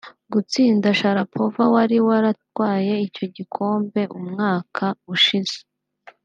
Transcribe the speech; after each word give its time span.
Gutsinda 0.33 0.87
Sharapova 0.99 1.63
wari 1.73 1.97
waratwaye 2.07 2.93
icyo 3.07 3.25
gikombe 3.35 4.01
umwaka 4.17 4.85
ushize 5.13 5.57